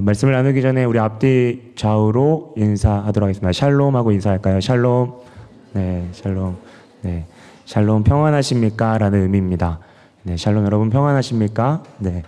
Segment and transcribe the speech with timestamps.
[0.00, 3.52] 어, 말씀을 나누기 전에 우리 앞뒤 좌우로 인사하도록 하겠습니다.
[3.52, 4.60] 샬롬 하고 인사할까요?
[4.60, 5.12] 샬롬.
[5.74, 6.56] 네, 샬롬.
[7.02, 7.26] 네.
[7.66, 8.96] 샬롬 평안하십니까?
[8.96, 9.78] 라는 의미입니다.
[10.22, 11.82] 네, 샬롬 여러분 평안하십니까?
[11.98, 12.22] 네.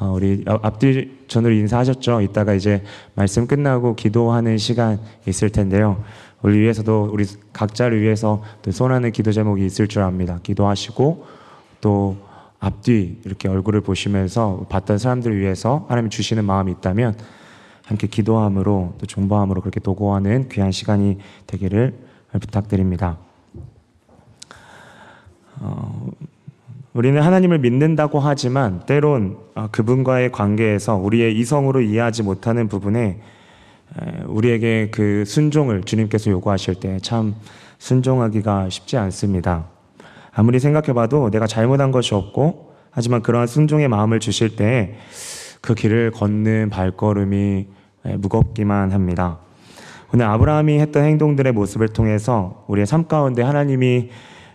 [0.00, 2.22] 어, 우리 앞뒤 전으로 인사하셨죠?
[2.22, 2.82] 이따가 이제
[3.14, 6.02] 말씀 끝나고 기도하는 시간 있을 텐데요.
[6.42, 10.40] 우리 위해서도 우리 각자를 위해서 또 손하는 기도 제목이 있을 줄 압니다.
[10.42, 11.24] 기도하시고
[11.80, 12.16] 또
[12.62, 17.16] 앞뒤 이렇게 얼굴을 보시면서 봤던 사람들을 위해서 하나님 주시는 마음이 있다면
[17.84, 21.98] 함께 기도함으로 또 존버함으로 그렇게 도구하는 귀한 시간이 되기를
[22.40, 23.18] 부탁드립니다.
[25.60, 26.06] 어,
[26.94, 33.20] 우리는 하나님을 믿는다고 하지만 때론 어, 그분과의 관계에서 우리의 이성으로 이해하지 못하는 부분에
[34.26, 37.34] 우리에게 그 순종을 주님께서 요구하실 때 참
[37.78, 39.71] 순종하기가 쉽지 않습니다.
[40.34, 44.96] 아무리 생각해봐도 내가 잘못한 것이 없고 하지만 그러한 순종의 마음을 주실 때
[45.62, 47.66] 그 길을 걷는 발걸음이
[48.18, 49.38] 무겁기만 합니다.
[50.12, 54.10] 오늘 아브라함이 했던 행동들의 모습을 통해서 우리의 삶 가운데 하나님이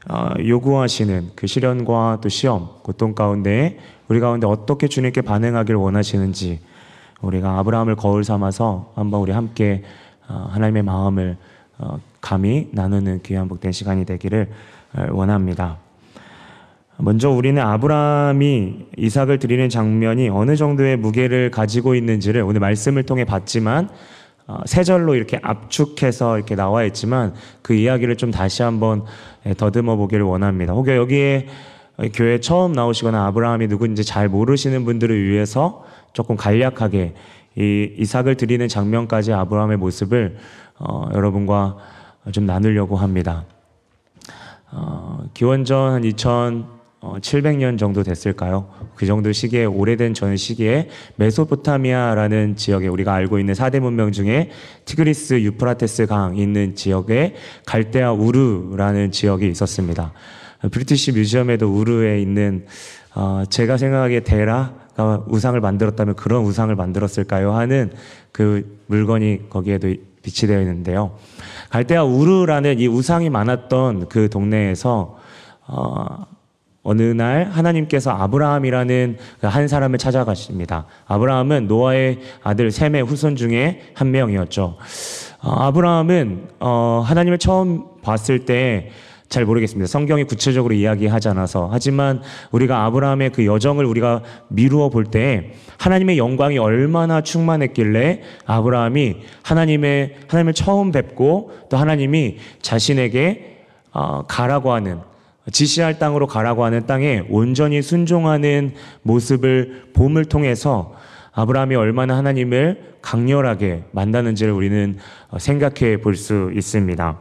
[0.10, 6.60] 어, 요구하시는 그 시련과 또 시험, 고통 가운데 우리 가운데 어떻게 주님께 반응하길 원하시는지
[7.22, 9.84] 우리가 아브라함을 거울 삼아서 한번 우리 함께
[10.30, 11.38] 어, 하나님의 마음을
[11.80, 14.50] 어, 감히 나누는 귀한 복된 시간이 되기를
[15.12, 15.78] 원합니다.
[17.00, 23.90] 먼저 우리는 아브라함이 이삭을 드리는 장면이 어느 정도의 무게를 가지고 있는지를 오늘 말씀을 통해 봤지만
[24.48, 29.04] 어, 세 절로 이렇게 압축해서 이렇게 나와 있지만 그 이야기를 좀 다시 한번
[29.46, 30.74] 예, 더듬어 보기를 원합니다.
[30.74, 31.48] 혹여 여기에
[32.14, 37.14] 교회 처음 나오시거나 아브라함이 누군지 잘 모르시는 분들을 위해서 조금 간략하게
[37.58, 40.38] 이 이삭을 드리는 장면까지 아브라함의 모습을
[40.80, 41.78] 어, 여러분과
[42.32, 43.46] 좀 나누려고 합니다.
[44.72, 48.70] 어, 기원전 한 2700년 어, 정도 됐을까요?
[48.96, 54.52] 그 정도 시기에 오래된 전 시기에 메소포타미아라는 지역에 우리가 알고 있는 사대 문명 중에
[54.86, 60.12] 티그리스 유프라테스 강 있는 지역에 갈대아 우르라는 지역이 있었습니다.
[60.72, 62.66] British Museum에도 우르에 있는
[63.16, 67.54] 어, 제가 생각하기에 데라가 우상을 만들었다면 그런 우상을 만들었을까요?
[67.54, 67.92] 하는
[68.32, 71.18] 그 물건이 거기에도 비치되어 있는데요.
[71.70, 75.18] 갈대아 우르라는 이 우상이 많았던 그 동네에서
[75.68, 76.26] 어,
[76.84, 80.86] 어느 날 하나님께서 아브라함이라는 그한 사람을 찾아가십니다.
[81.08, 84.78] 아브라함은 노아의 아들 셈의 후손 중에 한 명이었죠.
[85.42, 88.92] 어, 아브라함은 어, 하나님을 처음 봤을 때
[89.30, 89.88] 잘 모르겠습니다.
[89.88, 91.70] 성경이 구체적으로 이야기하지 않아서.
[91.72, 92.22] 하지만
[92.52, 100.54] 우리가 아브라함의 그 여정을 우리가 미루어 볼 때 하나님의 영광이 얼마나 충만했길래 아브라함이 하나님의, 하나님을
[100.54, 103.58] 처음 뵙고 또 하나님이 자신에게
[103.94, 105.00] 어, 가라고 하는
[105.52, 110.94] 지시할 땅으로 가라고 하는 땅에 온전히 순종하는 모습을 봄을 통해서
[111.32, 114.98] 아브라함이 얼마나 하나님을 강렬하게 만나는지를 우리는
[115.30, 117.18] 어, 생각해 볼 수 있습니다.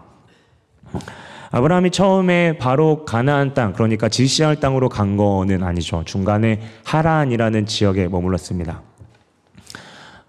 [1.57, 6.03] 아브라함이 처음에 바로 가나안 땅, 그러니까 지시할 땅으로 간 거는 아니죠.
[6.05, 8.83] 중간에 하란이라는 지역에 머물렀습니다.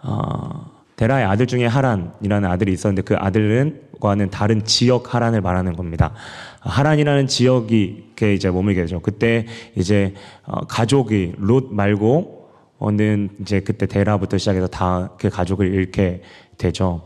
[0.03, 6.13] 어, 데라의 아들 중에 하란이라는 아들이 있었는데 그 아들은과는 다른 지역 하란을 말하는 겁니다.
[6.61, 9.01] 하란이라는 지역이 그 이제 머물게 되죠.
[9.01, 10.13] 그때 이제
[10.45, 12.47] 어, 가족이 롯 말고
[12.79, 16.21] 어는 이제 그때 데라부터 시작해서 다 그 가족을 잃게
[16.57, 17.01] 되죠.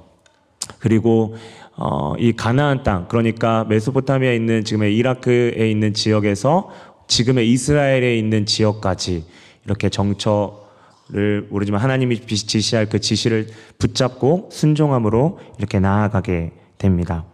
[0.77, 1.35] 그리고
[1.77, 6.69] 어, 이 가나안 땅 그러니까 메소포타미아에 있는 지금의 이라크에 있는 지역에서
[7.07, 9.25] 지금의 이스라엘에 있는 지역까지
[9.65, 17.25] 이렇게 정처를 모르지만 하나님이 지시할 그 지시를 붙잡고 순종함으로 이렇게 나아가게 됩니다.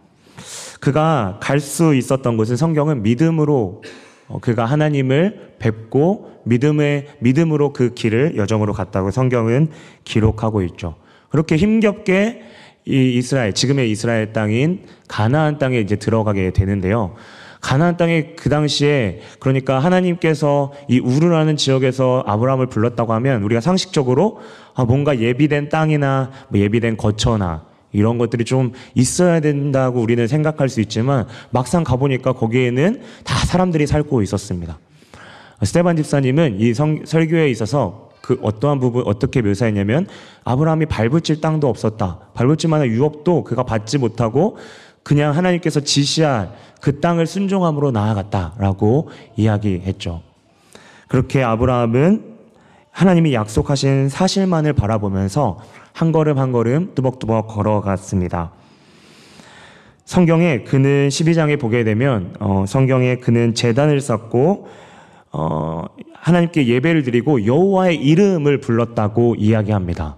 [0.80, 3.82] 그가 갈 수 있었던 곳은 성경은 믿음으로
[4.28, 9.68] 어, 그가 하나님을 뵙고 믿음의 믿음으로 그 길을 여정으로 갔다고 성경은
[10.04, 10.94] 기록하고 있죠.
[11.30, 12.42] 그렇게 힘겹게
[12.88, 17.14] 이 이스라엘 지금의 이스라엘 땅인 가나안 땅에 이제 들어가게 되는데요.
[17.60, 24.40] 가나안 땅에 그 당시에 그러니까 하나님께서 이 우르라는 지역에서 아브라함을 불렀다고 하면 우리가 상식적으로
[24.74, 30.80] 아 뭔가 예비된 땅이나 뭐 예비된 거처나 이런 것들이 좀 있어야 된다고 우리는 생각할 수
[30.80, 34.78] 있지만 막상 가보니까 거기에는 다 사람들이 살고 있었습니다.
[35.62, 40.06] 스테반 집사님은 이 성, 설교에 있어서 그 어떠한 부분 어떻게 묘사했냐면
[40.44, 42.18] 아브라함이 밟을질 땅도 없었다.
[42.34, 44.58] 밟을질 만한 유업도 그가 받지 못하고
[45.02, 46.52] 그냥 하나님께서 지시할
[46.82, 50.20] 그 땅을 순종함으로 나아갔다라고 이야기했죠.
[51.08, 52.36] 그렇게 아브라함은
[52.90, 55.60] 하나님이 약속하신 사실만을 바라보면서
[55.94, 58.52] 한 걸음 한 걸음 뚜벅뚜벅 걸어갔습니다.
[60.04, 64.68] 성경에 그는 12장에 보게 되면 어, 성경에 그는 재단을 쌓고
[65.32, 65.84] 어,
[66.14, 70.16] 하나님께 예배를 드리고 여호와의 이름을 불렀다고 이야기합니다.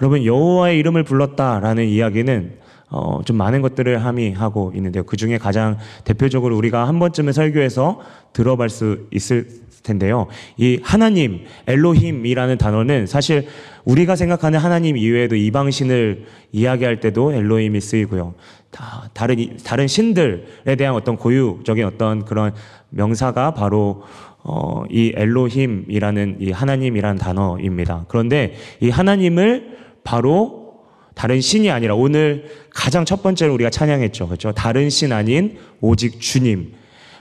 [0.00, 2.58] 여러분 여호와의 이름을 불렀다라는 이야기는
[2.88, 5.02] 어, 좀 많은 것들을 함의하고 있는데요.
[5.04, 8.00] 그 중에 가장 대표적으로 우리가 한 번쯤은 설교에서
[8.32, 9.48] 들어볼 수 있을
[9.86, 10.26] 텐데요.
[10.56, 13.46] 이 하나님, 엘로힘이라는 단어는 사실
[13.84, 18.34] 우리가 생각하는 하나님 이외에도 이방신을 이야기할 때도 엘로힘이 쓰이고요.
[18.70, 22.52] 다 다른 다른 신들에 대한 어떤 고유적인 어떤 그런
[22.90, 24.02] 명사가 바로
[24.42, 28.04] 어, 이 엘로힘이라는 이 하나님이라는 단어입니다.
[28.08, 30.66] 그런데 이 하나님을 바로
[31.14, 34.26] 다른 신이 아니라 오늘 가장 첫 번째로 우리가 찬양했죠.
[34.26, 34.52] 그렇죠?
[34.52, 36.74] 다른 신 아닌 오직 주님.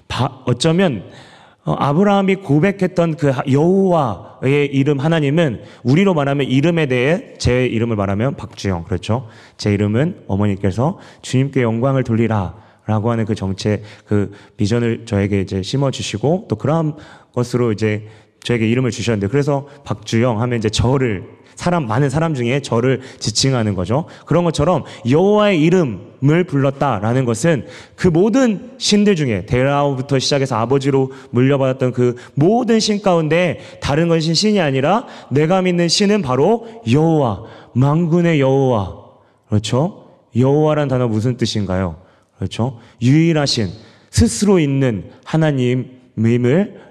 [0.08, 1.35] 바, 어쩌면 어,
[1.74, 9.28] 아브라함이 고백했던 그 여호와의 이름 하나님은 우리로 말하면 이름에 대해 제 이름을 말하면 박주영 그렇죠.
[9.58, 12.66] 제 이름은 어머니께서 주님께 영광을 돌리라.
[12.88, 16.94] 라고 하는 그 정체, 그 비전을 저에게 이제 심어 주시고 또 그러한
[17.34, 18.08] 것으로 이제
[18.44, 24.06] 저에게 이름을 주셨는데 그래서 박주영 하면 이제 저를 사람 많은 사람 중에 저를 지칭하는 거죠.
[24.26, 27.66] 그런 것처럼 여호와의 이름을 불렀다라는 것은
[27.96, 34.60] 그 모든 신들 중에 데라오부터 시작해서 아버지로 물려받았던 그 모든 신 가운데 다른 것이 신이
[34.60, 37.44] 아니라 내가 믿는 신은 바로 여호와
[37.74, 39.06] 망군의 여호와
[39.50, 40.06] 그렇죠?
[40.36, 41.98] 여호와란 단어 무슨 뜻인가요?
[42.38, 42.80] 그렇죠?
[43.02, 43.70] 유일하신
[44.10, 46.85] 스스로 있는 하나님임을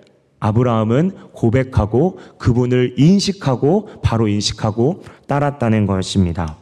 [0.44, 6.56] 아브라함은 고백하고 그분을 인식하고 바로 인식하고 따랐다는 것입니다.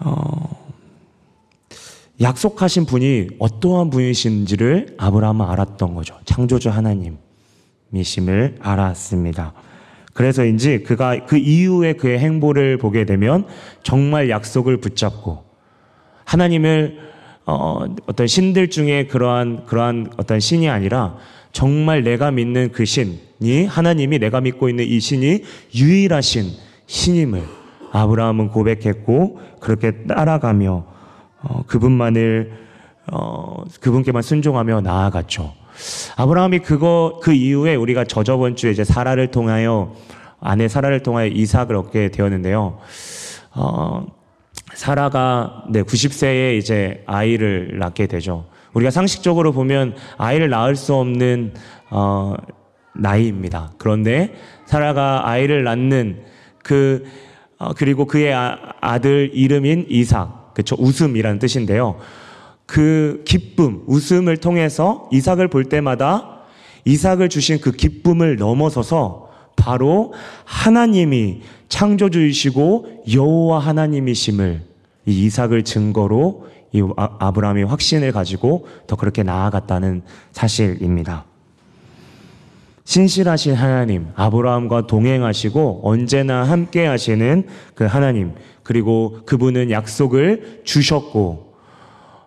[0.00, 0.50] 어,
[2.20, 6.18] 약속하신 분이 어떠한 분이신지를 아브라함은 알았던 거죠.
[6.26, 9.54] 창조주 하나님이심을 알았습니다.
[10.12, 13.46] 그래서인지 그가 그 이후에 그의 행보를 보게 되면
[13.82, 15.44] 정말 약속을 붙잡고
[16.26, 16.98] 하나님을
[17.46, 21.16] 어, 어떤 신들 중에 그러한 그러한 어떤 신이 아니라
[21.52, 25.42] 정말 내가 믿는 그 신이 하나님이 내가 믿고 있는 이 신이
[25.74, 26.50] 유일하신
[26.86, 27.42] 신임을
[27.92, 30.84] 아브라함은 고백했고 그렇게 따라가며
[31.42, 32.52] 어, 그분만을
[33.12, 35.54] 어, 그분께만 순종하며 나아갔죠.
[36.16, 39.94] 아브라함이 그거 그 이후에 우리가 저저번 주에 이제 사라를 통하여
[40.40, 42.78] 아내 사라를 통하여 이삭을 얻게 되었는데요.
[43.54, 44.06] 어,
[44.74, 48.46] 사라가 네, 90세에 이제 아이를 낳게 되죠.
[48.72, 51.54] 우리가 상식적으로 보면 아이를 낳을 수 없는
[51.90, 52.34] 어,
[52.94, 53.72] 나이입니다.
[53.78, 54.34] 그런데
[54.66, 56.22] 사라가 아이를 낳는
[56.62, 57.04] 그
[57.58, 60.76] 어, 그리고 그의 아, 들 이름인 이삭, 그렇죠?
[60.78, 61.98] 웃음이라는 뜻인데요.
[62.64, 66.38] 그 기쁨, 웃음을 통해서 이삭을 볼 때마다
[66.84, 70.14] 이삭을 주신 그 기쁨을 넘어서서 바로
[70.44, 74.60] 하나님이 창조주이시고 여호와 하나님이심을
[75.06, 80.02] 이 이삭을 증거로 이 아, 아브라함이 확신을 가지고 더 그렇게 나아갔다는
[80.32, 81.24] 사실입니다.
[82.84, 88.32] 신실하신 하나님, 아브라함과 동행하시고 언제나 함께 하시는 그 하나님,
[88.62, 91.49] 그리고 그분은 약속을 주셨고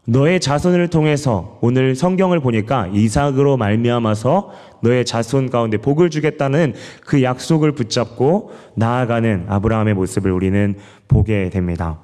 [0.06, 4.52] 너의 자손을 통해서 오늘 성경을 보니까 이삭으로 말미암아서
[4.82, 6.74] 너의 자손 가운데 복을 주겠다는
[7.06, 10.76] 그 약속을 붙잡고 나아가는 아브라함의 모습을 우리는
[11.08, 12.00] 보게 됩니다.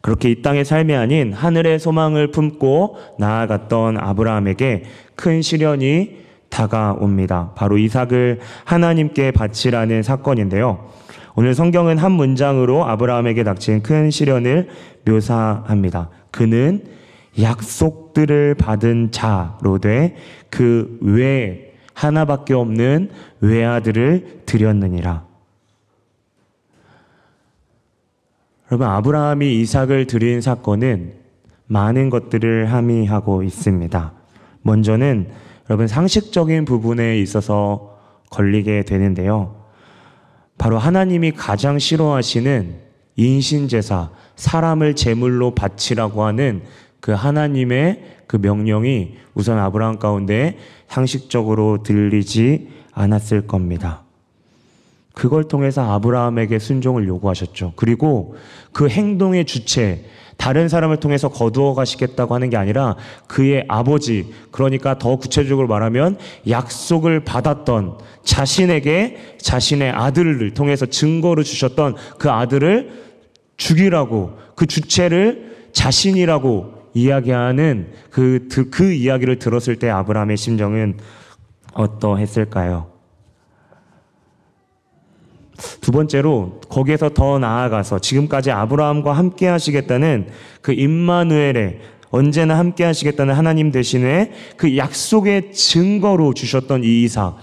[0.00, 4.84] 그렇게 이 땅의 삶이 아닌 하늘의 소망을 품고 나아갔던 아브라함에게
[5.16, 7.52] 큰 시련이 다가옵니다.
[7.56, 10.90] 바로 이삭을 하나님께 바치라는 사건인데요.
[11.34, 14.68] 오늘 성경은 한 문장으로 아브라함에게 닥친 큰 시련을
[15.04, 16.10] 묘사합니다.
[16.34, 16.82] 그는
[17.40, 23.10] 약속들을 받은 자로 돼그 외에 하나밖에 없는
[23.40, 25.24] 외아들을 드렸느니라.
[28.68, 31.12] 여러분, 아브라함이 이삭을 드린 사건은
[31.66, 34.12] 많은 것들을 함의하고 있습니다.
[34.62, 35.28] 먼저는
[35.70, 37.96] 여러분, 상식적인 부분에 있어서
[38.30, 39.64] 걸리게 되는데요.
[40.58, 42.83] 바로 하나님이 가장 싫어하시는
[43.16, 46.62] 인신제사, 사람을 제물로 바치라고 하는
[47.00, 54.02] 그 하나님의 그 명령이 우선 아브라함 가운데 상식적으로 들리지 않았을 겁니다.
[55.12, 57.74] 그걸 통해서 아브라함에게 순종을 요구하셨죠.
[57.76, 58.34] 그리고
[58.72, 60.04] 그 행동의 주체,
[60.36, 67.24] 다른 사람을 통해서 거두어 가시겠다고 하는 게 아니라 그의 아버지, 그러니까 더 구체적으로 말하면 약속을
[67.24, 72.90] 받았던 자신에게 자신의 아들을 통해서 증거로 주셨던 그 아들을
[73.56, 80.98] 죽이라고 그 주체를 자신이라고 이야기하는 그, 그 이야기를 들었을 때 아브라함의 심정은
[81.74, 82.93] 어떠했을까요?
[85.80, 90.28] 두 번째로 거기에서 더 나아가서 지금까지 아브라함과 함께 하시겠다는
[90.60, 91.80] 그 임마누엘의
[92.10, 97.36] 언제나 함께 하시겠다는 하나님 대신에 그 약속의 증거로 주셨던 이 이삭.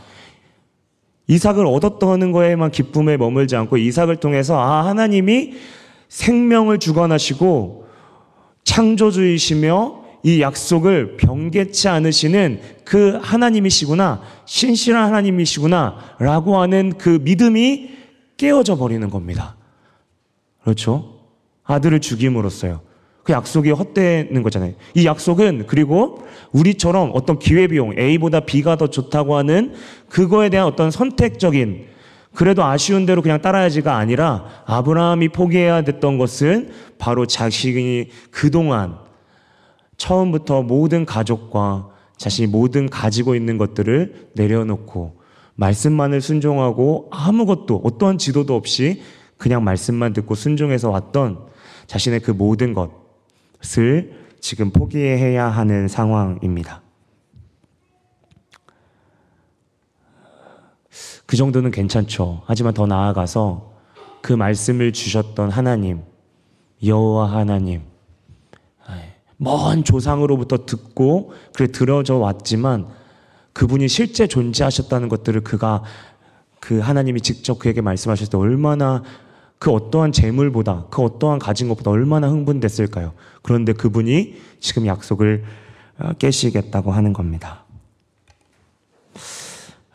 [1.27, 5.53] 이삭을 얻었다는 거에만 기쁨에 머물지 않고 이삭을 통해서 아 하나님이
[6.10, 7.86] 생명을 주관하시고
[8.63, 18.00] 창조주이시며 이 약속을 변개치 않으시는 그 하나님이시구나 신실한 하나님이시구나 라고 하는 그 믿음이
[18.41, 19.55] 깨어져 버리는 겁니다.
[20.63, 21.19] 그렇죠?
[21.63, 22.81] 아들을 죽임으로써요.
[23.24, 24.74] 그 약속이 헛되는 거잖아요.
[24.95, 29.75] 이 약속은 그리고 우리처럼 어떤 기회비용 A보다 B가 더 좋다고 하는
[30.10, 31.86] 그거에 대한 어떤 선택적인
[32.33, 38.98] 그래도 아쉬운 대로 그냥 따라야지가 아니라 아브라함이 포기해야 됐던 것은 바로 자신이 그동안
[39.98, 45.21] 처음부터 모든 가족과 자신이 모든 가지고 있는 것들을 내려놓고
[45.55, 49.01] 말씀만을 순종하고 아무것도 어떠한 지도도 없이
[49.38, 51.46] 그냥 말씀만 듣고 순종해서 왔던
[51.88, 56.81] 자신의 그 모든 것을 지금 포기해야 하는 상황입니다.
[61.25, 62.43] 그 정도는 괜찮죠.
[62.46, 63.72] 하지만 더 나아가서
[64.22, 66.01] 그 말씀을 주셨던 하나님,
[66.84, 67.84] 여호와 하나님,
[69.43, 72.88] 먼 조상으로부터 듣고 그래 들어져 왔지만
[73.53, 75.84] 그분이 실제 존재하셨다는 것들을 그가
[76.60, 79.03] 그 하나님이 직접 그에게 말씀하셨을 때 얼마나
[79.60, 83.13] 그 어떠한 재물보다 그 어떠한 가진 것보다 얼마나 흥분됐을까요?
[83.41, 85.43] 그런데 그분이 지금 약속을
[86.00, 87.65] 어, 깨시겠다고 하는 겁니다.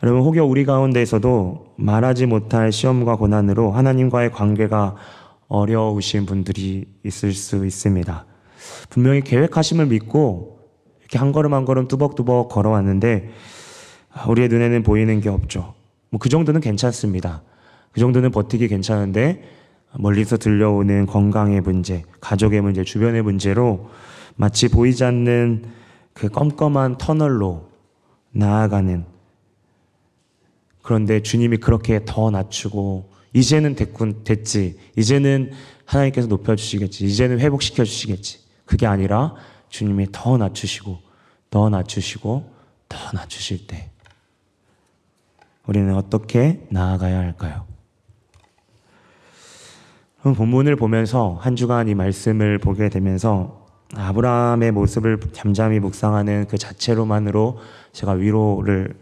[0.03, 4.95] 여러분, 혹여 우리 가운데에서도 말하지 못할 시험과 고난으로 하나님과의 관계가
[5.47, 8.25] 어려우신 분들이 있을 수 있습니다.
[8.89, 10.56] 분명히 계획하심을 믿고
[11.07, 13.29] 이렇게 한 걸음 한 걸음 뚜벅뚜벅 걸어왔는데
[14.27, 15.73] 우리의 눈에는 보이는 게 없죠.
[16.09, 17.43] 뭐 그 정도는 괜찮습니다.
[17.91, 19.43] 그 정도는 버티기 괜찮은데
[19.97, 23.89] 멀리서 들려오는 건강의 문제, 가족의 문제, 주변의 문제로
[24.35, 25.63] 마치 보이지 않는
[26.13, 27.69] 그 껌껌한 터널로
[28.31, 29.05] 나아가는
[30.81, 35.51] 그런데 주님이 그렇게 더 낮추고 이제는 됐군 됐지 이제는
[35.85, 39.35] 하나님께서 높여주시겠지 이제는 회복시켜 주시겠지 그게 아니라
[39.69, 40.99] 주님이 더 낮추시고
[41.49, 42.51] 더 낮추시고
[42.89, 43.89] 더 낮추실 때
[45.65, 47.65] 우리는 어떻게 나아가야 할까요?
[50.21, 57.59] 본문을 보면서 한 주간 이 말씀을 보게 되면서 아브라함의 모습을 잠잠히 묵상하는 그 자체로만으로
[57.93, 58.95] 제가 위로를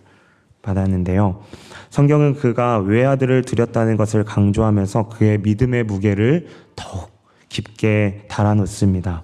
[0.61, 1.41] 받았는데요.
[1.89, 7.11] 성경은 그가 외아들을 드렸다는 것을 강조하면서 그의 믿음의 무게를 더욱
[7.49, 9.23] 깊게 달아놓습니다.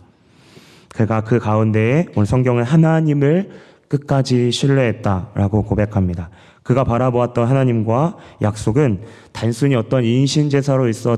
[0.93, 3.49] 그가 그 가운데에 오늘 성경은 하나님을
[3.87, 6.29] 끝까지 신뢰했다라고 고백합니다.
[6.63, 11.17] 그가 바라보았던 하나님과 약속은 단순히 어떤 인신제사로 있어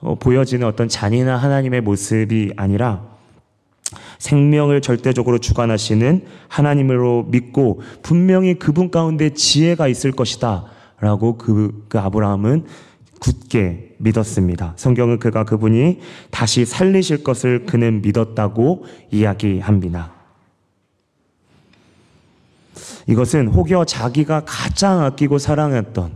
[0.00, 3.02] 어, 보여지는 어떤 잔인한 하나님의 모습이 아니라
[4.18, 10.64] 생명을 절대적으로 주관하시는 하나님으로 믿고 분명히 그분 가운데 지혜가 있을 것이다.
[11.00, 12.66] 라고 그, 그 아브라함은
[13.20, 14.74] 굳게 믿었습니다.
[14.76, 16.00] 성경은 그가 그분이
[16.30, 20.12] 다시 살리실 것을 그는 믿었다고 이야기합니다.
[23.06, 26.12] 이것은 혹여 자기가 가장 아끼고 사랑했던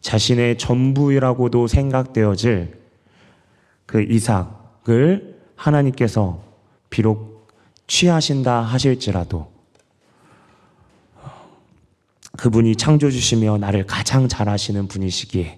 [0.00, 2.78] 자신의 전부라고도 생각되어질
[3.86, 6.42] 그 이삭을 하나님께서
[6.90, 7.48] 비록
[7.86, 9.50] 취하신다 하실지라도
[12.36, 15.57] 그분이 창조주시며 나를 가장 잘 아시는 분이시기에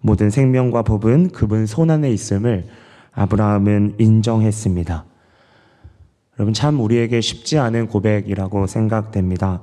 [0.00, 2.66] 모든 생명과 법은 그분 손안에 있음을
[3.12, 5.04] 아브라함은 인정했습니다.
[6.38, 9.62] 여러분 참 우리에게 쉽지 않은 고백이라고 생각됩니다.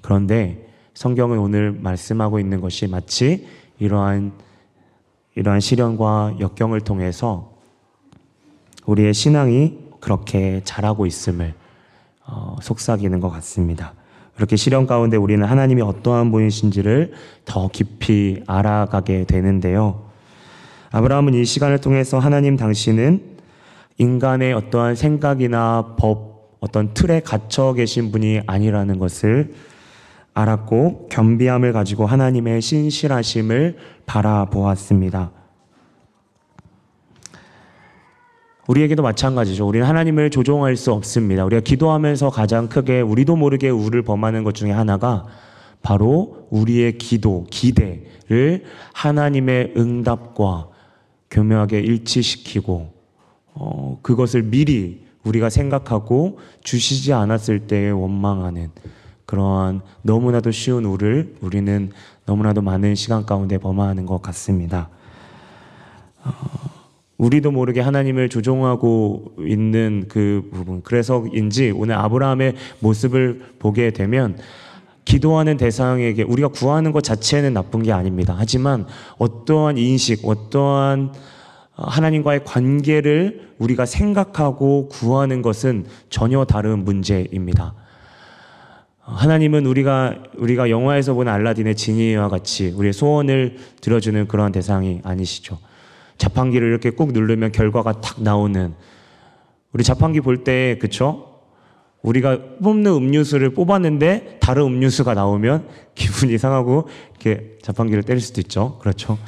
[0.00, 3.46] 그런데 성경은 오늘 말씀하고 있는 것이 마치
[3.78, 4.32] 이러한
[5.34, 7.52] 이러한 시련과 역경을 통해서
[8.86, 11.54] 우리의 신앙이 그렇게 자라고 있음을
[12.26, 13.94] 어, 속삭이는 것 같습니다.
[14.36, 17.12] 그렇게 시련 가운데 우리는 하나님이 어떠한 분이신지를
[17.44, 20.04] 더 깊이 알아가게 되는데요.
[20.92, 23.22] 아브라함은 이 시간을 통해서 하나님 당신은
[23.98, 29.54] 인간의 어떠한 생각이나 법, 어떤 틀에 갇혀 계신 분이 아니라는 것을
[30.32, 35.39] 알았고 겸비함을 가지고 하나님의 신실하심을 바라보았습니다.
[38.70, 39.66] 우리에게도 마찬가지죠.
[39.66, 41.44] 우리는 하나님을 조종할 수 없습니다.
[41.44, 45.26] 우리가 기도하면서 가장 크게 우리도 모르게 우를 범하는 것 중에 하나가
[45.82, 48.62] 바로 우리의 기도, 기대를
[48.92, 50.68] 하나님의 응답과
[51.32, 52.92] 교묘하게 일치시키고
[53.54, 58.70] 어, 그것을 미리 우리가 생각하고 주시지 않았을 때에 원망하는
[59.26, 61.90] 그러한 너무나도 쉬운 우를 우리는
[62.24, 64.90] 너무나도 많은 시간 가운데 범하는 것 같습니다.
[66.22, 66.79] 어,
[67.20, 70.82] 우리도 모르게 하나님을 조종하고 있는 그 부분.
[70.82, 74.38] 그래서인지 오늘 아브라함의 모습을 보게 되면
[75.04, 78.34] 기도하는 대상에게 우리가 구하는 것 자체는 나쁜 게 아닙니다.
[78.38, 78.86] 하지만
[79.18, 81.12] 어떠한 인식, 어떠한
[81.74, 87.74] 하나님과의 관계를 우리가 생각하고 구하는 것은 전혀 다른 문제입니다.
[89.00, 95.58] 하나님은 우리가 우리가 영화에서 보는 알라딘의 지니와 같이 우리의 소원을 들어주는 그러한 대상이 아니시죠.
[96.20, 98.74] 자판기를 이렇게 꾹 누르면 결과가 탁 나오는
[99.72, 101.26] 우리 자판기 볼 때 그쵸?
[102.02, 108.78] 우리가 뽑는 음료수를 뽑았는데 다른 음료수가 나오면 기분이 상하고 이렇게 자판기를 때릴 수도 있죠.
[108.80, 109.18] 그렇죠.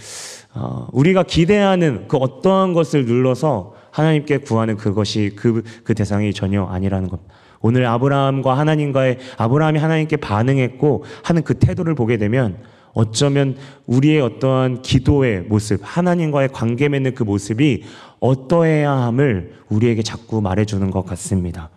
[0.54, 7.08] 어, 우리가 기대하는 그 어떠한 것을 눌러서 하나님께 구하는 그것이 그, 그 대상이 전혀 아니라는
[7.08, 7.32] 겁니다.
[7.60, 12.58] 오늘 아브라함과 하나님과의 아브라함이 하나님께 반응했고 하는 그 태도를 보게 되면
[12.94, 13.56] 어쩌면
[13.86, 17.84] 우리의 어떠한 기도의 모습, 하나님과의 관계 맺는 그 모습이
[18.20, 21.70] 어떠해야 함을 우리에게 자꾸 말해주는 것 같습니다.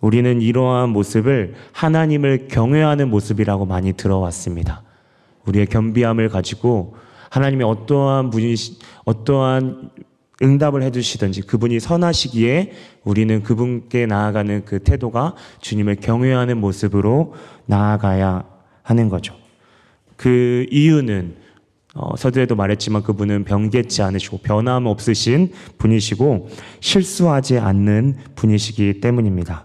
[0.00, 4.82] 우리는 이러한 모습을 하나님을 경외하는 모습이라고 많이 들어왔습니다.
[5.46, 6.96] 우리의 겸비함을 가지고
[7.30, 8.54] 하나님이 어떠한 분이,
[9.04, 9.90] 어떠한
[10.42, 12.72] 응답을 해주시든지 그분이 선하시기에
[13.04, 17.34] 우리는 그분께 나아가는 그 태도가 주님을 경외하는 모습으로
[17.64, 18.44] 나아가야
[18.82, 19.34] 하는 거죠.
[20.16, 21.36] 그 이유는
[21.94, 26.48] 어, 서두에도 말했지만 그분은 변개치 않으시고 변함 없으신 분이시고
[26.80, 29.64] 실수하지 않는 분이시기 때문입니다.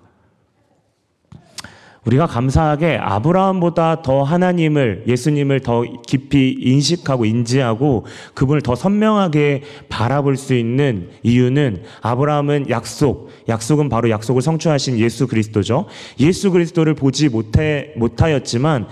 [2.05, 10.55] 우리가 감사하게 아브라함보다 더 하나님을, 예수님을 더 깊이 인식하고 인지하고 그분을 더 선명하게 바라볼 수
[10.55, 15.85] 있는 이유는 아브라함은 약속, 약속은 바로 약속을 성취하신 예수 그리스도죠.
[16.19, 18.87] 예수 그리스도를 보지 못해, 못하였지만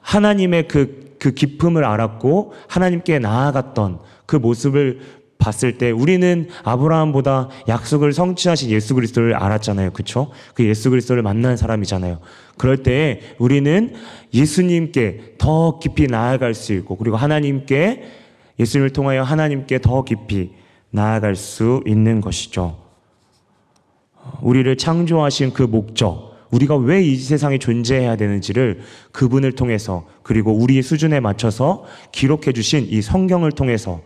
[0.00, 5.00] 하나님의 그, 그 기쁨을 알았고 하나님께 나아갔던 그 모습을
[5.38, 9.90] 봤을 때 우리는 아브라함보다 약속을 성취하신 예수 그리스도를 알았잖아요.
[9.90, 10.30] 그쵸?
[10.54, 12.20] 그 예수 그리스도를 만난 사람이잖아요.
[12.56, 13.94] 그럴 때 우리는
[14.32, 18.04] 예수님께 더 깊이 나아갈 수 있고 그리고 하나님께
[18.58, 20.52] 예수님을 통하여 하나님께 더 깊이
[20.90, 22.78] 나아갈 수 있는 것이죠.
[24.40, 28.80] 우리를 창조하신 그 목적, 우리가 왜 이 세상에 존재해야 되는지를
[29.12, 34.00] 그분을 통해서 그리고 우리의 수준에 맞춰서 기록해 주신 이 성경을 통해서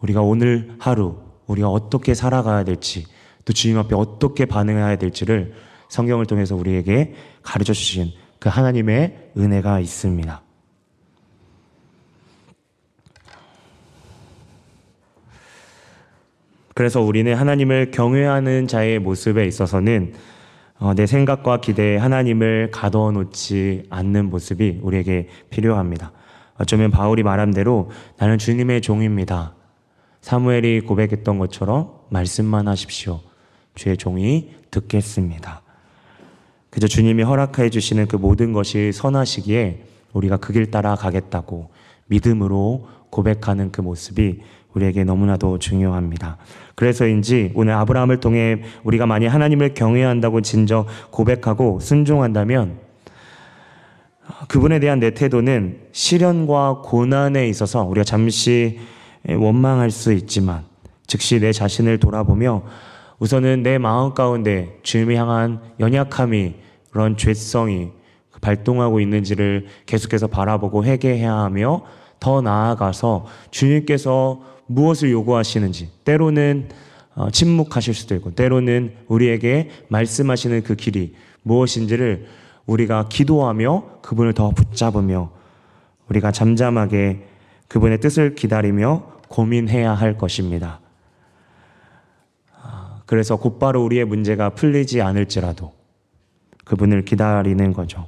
[0.00, 3.06] 우리가 오늘 하루 우리가 어떻게 살아가야 될지
[3.44, 5.52] 또 주님 앞에 어떻게 반응해야 될지를
[5.88, 10.42] 성경을 통해서 우리에게 가르쳐 주신 그 하나님의 은혜가 있습니다.
[16.80, 20.14] 그래서 우리는 하나님을 경외하는 자의 모습에 있어서는
[20.78, 26.10] 어, 내 생각과 기대에 하나님을 가둬놓지 않는 모습이 우리에게 필요합니다.
[26.56, 29.52] 어쩌면 바울이 말한 대로 나는 주님의 종입니다.
[30.22, 33.20] 사무엘이 고백했던 것처럼 말씀만 하십시오.
[33.74, 35.60] 주의 종이 듣겠습니다.
[36.70, 41.68] 그저 주님이 허락해 주시는 그 모든 것이 선하시기에 우리가 그 길 따라 가겠다고
[42.06, 44.40] 믿음으로 고백하는 그 모습이
[44.72, 46.38] 우리에게 너무나도 중요합니다.
[46.80, 52.78] 그래서인지 오늘 아브라함을 통해 우리가 만약 하나님을 경외한다고 진정 고백하고 순종한다면
[54.48, 58.78] 그분에 대한 내 태도는 시련과 고난에 있어서 우리가 잠시
[59.28, 60.64] 원망할 수 있지만
[61.06, 62.62] 즉시 내 자신을 돌아보며
[63.18, 66.54] 우선은 내 마음 가운데 주님을 향한 연약함이
[66.92, 67.90] 그런 죄성이
[68.40, 71.82] 발동하고 있는지를 계속해서 바라보고 회개해야 하며
[72.20, 76.68] 더 나아가서 주님께서 무엇을 요구하시는지 때로는
[77.16, 82.26] 어, 침묵하실 수도 있고 때로는 우리에게 말씀하시는 그 길이 무엇인지를
[82.66, 85.32] 우리가 기도하며 그분을 더 붙잡으며
[86.08, 87.26] 우리가 잠잠하게
[87.66, 90.80] 그분의 뜻을 기다리며 고민해야 할 것입니다.
[92.62, 95.72] 아, 그래서 곧바로 우리의 문제가 풀리지 않을지라도
[96.64, 98.06] 그분을 기다리는 거죠.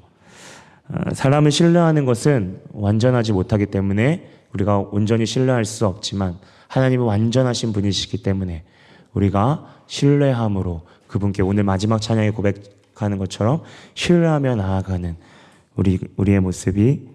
[0.88, 6.36] 아, 사람을 신뢰하는 것은 완전하지 못하기 때문에 우리가 온전히 신뢰할 수 없지만
[6.68, 8.64] 하나님은 완전하신 분이시기 때문에
[9.12, 13.62] 우리가 신뢰함으로 그분께 오늘 마지막 찬양에 고백하는 것처럼
[13.94, 15.16] 신뢰하며 나아가는
[15.76, 17.08] 우리 우리의 모습이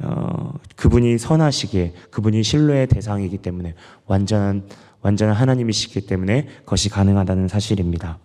[0.00, 3.74] 어, 그분이 선하시기에 그분이 신뢰의 대상이기 때문에
[4.06, 4.68] 완전한
[5.02, 8.18] 완전한 하나님이시기 때문에 그것이 가능하다는 사실입니다.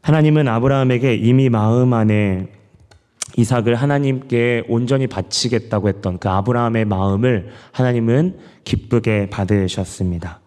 [0.00, 2.48] 하나님은 아브라함에게 이미 마음 안에
[3.36, 10.40] 이삭을 하나님께 온전히 바치겠다고 했던 그 아브라함의 마음을 하나님은 기쁘게 받으셨습니다.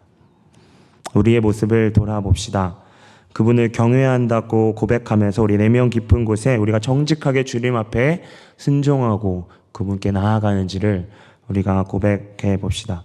[1.13, 2.77] 우리의 모습을 돌아봅시다.
[3.33, 8.23] 그분을 경외한다고 고백하면서 우리 내면 깊은 곳에 우리가 정직하게 주님 앞에
[8.57, 11.09] 순종하고 그분께 나아가는지를
[11.47, 13.03] 우리가 고백해 봅시다.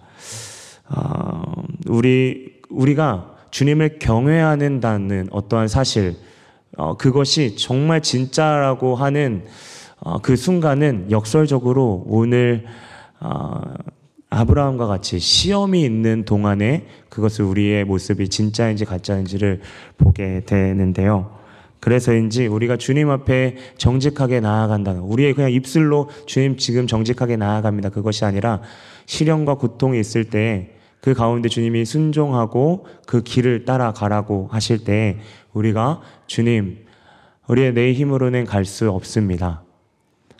[0.88, 1.42] 어,
[1.86, 6.16] 우리 우리가 주님을 경외하는다는 어떠한 사실
[6.76, 9.44] 어, 그것이 정말 진짜라고 하는
[10.04, 12.64] 어, 그 순간은 역설적으로 오늘
[13.20, 13.60] 어,
[14.30, 19.60] 아브라함과 같이 시험이 있는 동안에 그것을 우리의 모습이 진짜인지 가짜인지를
[19.98, 21.38] 보게 되는데요.
[21.80, 24.92] 그래서인지 우리가 주님 앞에 정직하게 나아간다.
[24.92, 27.90] 우리의 그냥 입술로 주님 지금 정직하게 나아갑니다.
[27.90, 28.62] 그것이 아니라
[29.06, 35.18] 시련과 고통이 있을 때 그 가운데 주님이 순종하고 그 길을 따라가라고 하실 때
[35.52, 36.86] 우리가 주님,
[37.48, 39.64] 우리의 내 힘으로는 갈 수 없습니다.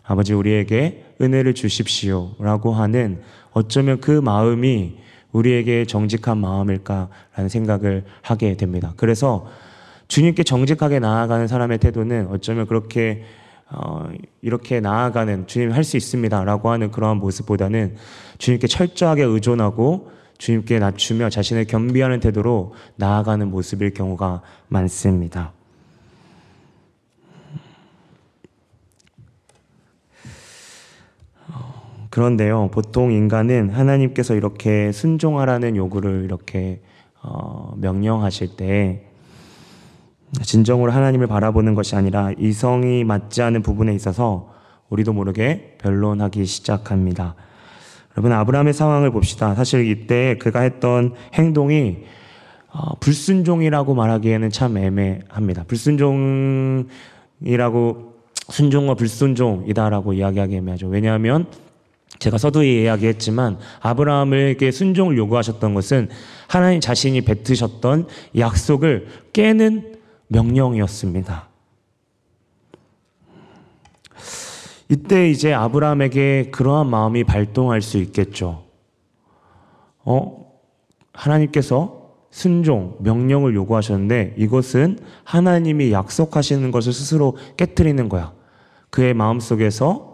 [0.05, 2.33] 아버지 우리에게 은혜를 주십시오.
[2.39, 3.21] 라고 하는
[3.53, 4.99] 어쩌면 그 마음이
[5.33, 8.93] 우리에게 정직한 마음일까라는 생각을 하게 됩니다.
[8.97, 9.47] 그래서
[10.09, 13.25] 주님께 정직하게 나아가는 사람의 태도는 어쩌면 그렇게
[13.71, 14.11] 어,
[14.43, 17.97] 이렇게 나아가는 주님 할 수 있습니다라고 하는 그러한 모습보다는
[18.37, 25.53] 주님께 철저하게 의존하고 주님께 낮추며 자신을 겸비하는 태도로 나아가는 모습일 경우가 많습니다.
[32.13, 36.83] 그런데요, 보통 인간은 하나님께서 이렇게 순종하라는 요구를 이렇게
[37.23, 39.07] 어, 명령하실 때
[40.43, 44.53] 진정으로 하나님을 바라보는 것이 아니라 이성이 맞지 않은 부분에 있어서
[44.91, 47.35] 우리도 모르게 변론하기 시작합니다.
[48.15, 49.55] 여러분 아브라함의 상황을 봅시다.
[49.55, 52.05] 사실 이때 그가 했던 행동이
[52.75, 55.65] 어, 불순종이라고 말하기에는 참 애매합니다.
[55.65, 56.93] 불순종이라고
[58.51, 60.89] 순종과 불순종이다라고 이야기하기 애매하죠.
[60.89, 61.47] 왜냐하면
[62.23, 66.09] 제가 서두에 이야기했지만 아브라함에게 순종을 요구하셨던 것은
[66.47, 68.07] 하나님 자신이 뱉으셨던
[68.39, 69.97] 약속을 깨는
[70.29, 71.49] 명령이었습니다.
[74.89, 78.67] 이때 이제 아브라함에게 그러한 마음이 발동할 수 있겠죠.
[80.05, 80.53] 어?
[81.13, 88.33] 하나님께서 순종, 명령을 요구하셨는데 이것은 하나님이 약속하시는 것을 스스로 깨뜨리는 거야.
[88.91, 90.12] 그의 마음 속에서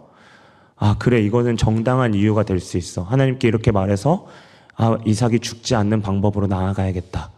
[0.79, 3.03] 아, 그래, 이거는 정당한 이유가 될 수 있어.
[3.03, 4.27] 하나님께 이렇게 말해서,
[4.75, 7.31] 아, 이삭이 죽지 않는 방법으로 나아가야겠다.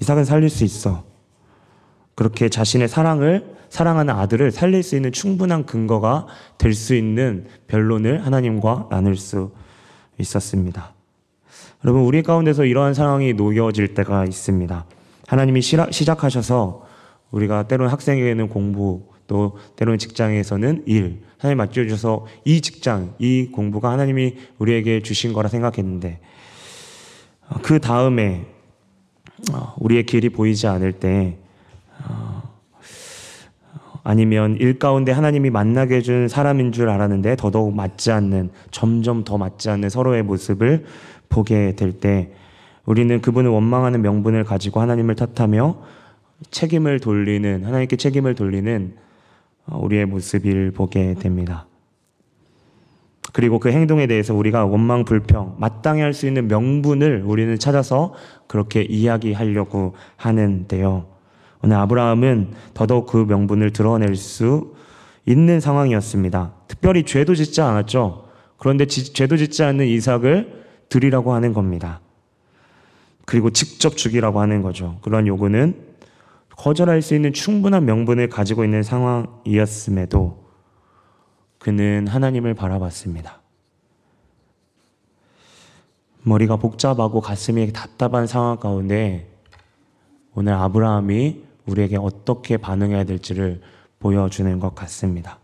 [0.00, 1.04] 이삭은 살릴 수 있어.
[2.14, 6.26] 그렇게 자신의 사랑을, 사랑하는 아들을 살릴 수 있는 충분한 근거가
[6.58, 9.52] 될 수 있는 변론을 하나님과 나눌 수
[10.18, 10.92] 있었습니다.
[11.84, 14.84] 여러분, 우리 가운데서 이러한 상황이 놓여질 때가 있습니다.
[15.26, 16.86] 하나님이 시작하셔서
[17.30, 24.36] 우리가 때로는 학생에게는 공부, 또 때로는 직장에서는 일, 하나님 맡겨주셔서 이 직장, 이 공부가 하나님이
[24.58, 26.20] 우리에게 주신 거라 생각했는데
[27.48, 28.44] 어, 그 다음에
[29.50, 31.38] 어, 우리의 길이 보이지 않을 때
[32.06, 32.42] 어,
[34.04, 39.70] 아니면 일 가운데 하나님이 만나게 해준 사람인 줄 알았는데 더더욱 맞지 않는 점점 더 맞지
[39.70, 40.84] 않는 서로의 모습을
[41.30, 42.34] 보게 될 때
[42.84, 45.76] 우리는 그분을 원망하는 명분을 가지고 하나님을 탓하며
[46.50, 49.02] 책임을 돌리는 하나님께 책임을 돌리는 어,
[49.66, 51.66] 우리의 모습을 보게 됩니다.
[53.32, 58.14] 그리고 그 행동에 대해서 우리가 원망 불평, 마땅히 할 수 있는 명분을 우리는 찾아서
[58.46, 61.06] 그렇게 이야기하려고 하는데요.
[61.62, 64.74] 오늘 아브라함은 더더욱 그 명분을 드러낼 수
[65.24, 66.52] 있는 상황이었습니다.
[66.68, 68.28] 특별히 죄도 짓지 않았죠.
[68.58, 72.00] 그런데 지, 죄도 짓지 않는 이삭을 드리라고 하는 겁니다.
[73.24, 74.98] 그리고 직접 죽이라고 하는 거죠.
[75.02, 75.91] 그런 요구는
[76.56, 80.42] 거절할 수 있는 충분한 명분을 가지고 있는 상황이었음에도
[81.58, 83.40] 그는 하나님을 바라봤습니다.
[86.24, 89.28] 머리가 복잡하고 가슴이 답답한 상황 가운데
[90.34, 93.60] 오늘 아브라함이 우리에게 어떻게 반응해야 될지를
[93.98, 95.38] 보여주는 것 같습니다.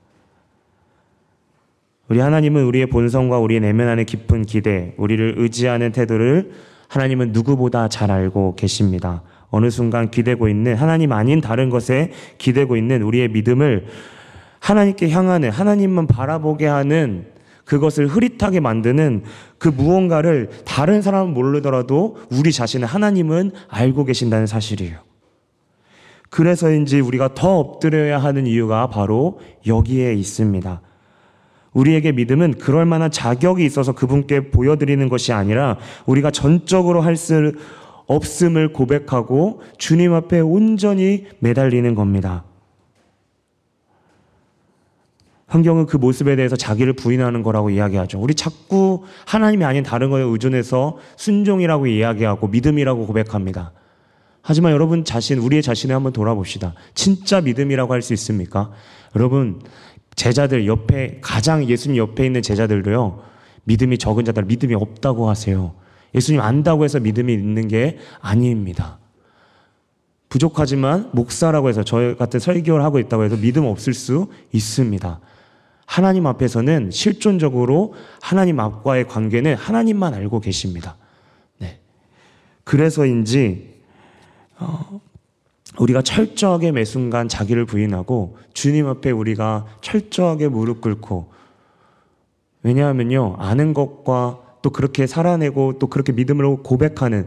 [2.09, 6.53] 우리 하나님은 우리의 본성과 우리의 내면 안의 깊은 기대, 우리를 의지하는 태도를
[6.89, 9.23] 하나님은 누구보다 잘 알고 계십니다.
[9.51, 13.87] 어느 순간 기대고 있는 하나님 아닌 다른 것에 기대고 있는 우리의 믿음을
[14.61, 17.27] 하나님께 향하는 하나님만 바라보게 하는
[17.65, 19.25] 그것을 흐릿하게 만드는
[19.59, 24.99] 그 무언가를 다른 사람은 모르더라도 우리 자신은 하나님은 알고 계신다는 사실이에요.
[26.31, 30.81] 그래서인지 우리가 더 엎드려야 하는 이유가 바로 여기에 있습니다.
[31.73, 37.53] 우리에게 믿음은 그럴 만한 자격이 있어서 그분께 보여드리는 것이 아니라 우리가 전적으로 할 수
[38.09, 42.45] 없음을 고백하고 주님 앞에 온전히 매달리는 겁니다.
[45.47, 48.21] 환경은 그 모습에 대해서 자기를 부인하는 거라고 이야기하죠.
[48.21, 53.73] 우리 자꾸 하나님이 아닌 다른 거에 의존해서 순종이라고 이야기하고 믿음이라고 고백합니다.
[54.43, 56.75] 하지만 여러분 자신, 우리의 자신을 한번 돌아봅시다.
[56.95, 58.71] 진짜 믿음이라고 할 수 있습니까?
[59.17, 59.61] 여러분,
[60.17, 63.23] 제자들 옆에, 가장 예수님 옆에 있는 제자들도요,
[63.65, 65.75] 믿음이 적은 자들, 믿음이 없다고 하세요.
[66.15, 68.99] 예수님 안다고 해서 믿음이 있는 게 아닙니다.
[70.29, 75.21] 부족하지만 목사라고 해서 저희 같은 설교를 하고 있다고 해서 믿음 없을 수 있습니다.
[75.87, 80.97] 하나님 앞에서는 실존적으로 하나님 앞과의 관계는 하나님만 알고 계십니다.
[81.59, 81.81] 네.
[82.65, 83.79] 그래서인지
[84.59, 85.01] 어,
[85.79, 91.33] 우리가 철저하게 매 순간 자기를 부인하고 주님 앞에 우리가 철저하게 무릎 꿇고
[92.63, 97.27] 왜냐하면요 아는 것과 또 그렇게 살아내고 또 그렇게 믿음으로 고백하는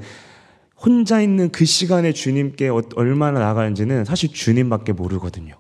[0.78, 5.56] 혼자 있는 그 시간에 주님께 어, 얼마나 나가는지는 사실 주님밖에 모르거든요.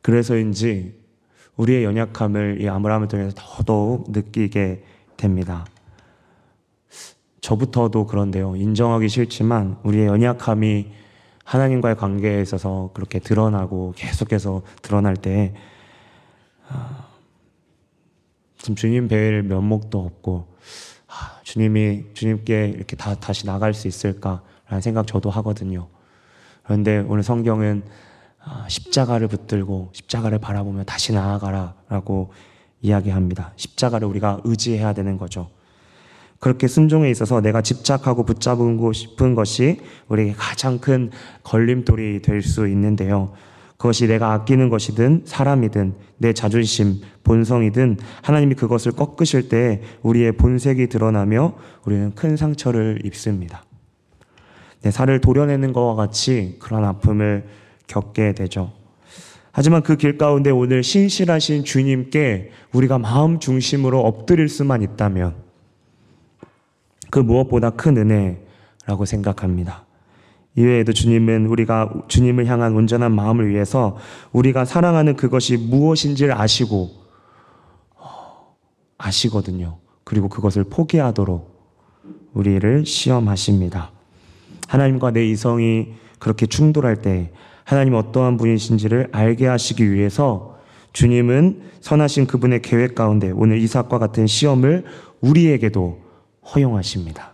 [0.00, 1.00] 그래서인지
[1.56, 4.84] 우리의 연약함을 이 아브라함을 통해서 더더욱 느끼게
[5.16, 5.64] 됩니다.
[7.40, 8.56] 저부터도 그런데요.
[8.56, 10.92] 인정하기 싫지만 우리의 연약함이
[11.44, 15.54] 하나님과의 관계에 있어서 그렇게 드러나고 계속해서 드러날 때
[16.68, 17.01] 아,
[18.62, 20.46] 좀 주님 뵐 면목도 없고
[21.08, 25.88] 아, 주님이 주님께 이렇게 다 다시 나갈 수 있을까라는 생각 저도 하거든요.
[26.62, 27.82] 그런데 오늘 성경은
[28.44, 32.32] 아, 십자가를 붙들고 십자가를 바라보며 다시 나아가라라고
[32.80, 33.52] 이야기합니다.
[33.56, 35.50] 십자가를 우리가 의지해야 되는 거죠.
[36.38, 41.10] 그렇게 순종에 있어서 내가 집착하고 붙잡고 싶은 것이 우리에게 가장 큰
[41.44, 43.32] 걸림돌이 될 수 있는데요.
[43.82, 51.56] 그것이 내가 아끼는 것이든 사람이든 내 자존심, 본성이든 하나님이 그것을 꺾으실 때 우리의 본색이 드러나며
[51.84, 53.64] 우리는 큰 상처를 입습니다.
[54.82, 57.44] 내 살을 도려내는 것과 같이 그런 아픔을
[57.88, 58.72] 겪게 되죠.
[59.50, 65.34] 하지만 그 길 가운데 오늘 신실하신 주님께 우리가 마음 중심으로 엎드릴 수만 있다면
[67.10, 69.81] 그 무엇보다 큰 은혜라고 생각합니다.
[70.54, 73.96] 이외에도 주님은 우리가 주님을 향한 온전한 마음을 위해서
[74.32, 76.90] 우리가 사랑하는 그것이 무엇인지를 아시고
[77.96, 78.56] 어,
[78.98, 79.78] 아시거든요.
[80.04, 81.52] 그리고 그것을 포기하도록
[82.34, 83.92] 우리를 시험하십니다.
[84.68, 87.32] 하나님과 내 이성이 그렇게 충돌할 때
[87.64, 90.58] 하나님 어떠한 분이신지를 알게 하시기 위해서
[90.92, 94.84] 주님은 선하신 그분의 계획 가운데 오늘 이삭과 같은 시험을
[95.20, 96.00] 우리에게도
[96.54, 97.31] 허용하십니다.